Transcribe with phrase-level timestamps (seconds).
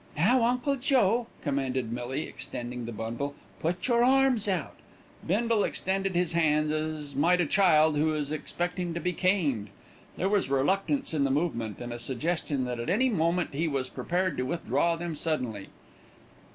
[0.17, 4.75] "Now, Uncle Joe," commanded Millie, extending the bundle, "put your arms out."
[5.27, 9.69] Bindle extended his hands as might a child who is expecting to be caned.
[10.17, 13.89] There was reluctance in the movement, and a suggestion that at any moment he was
[13.89, 15.67] prepared to withdraw them suddenly.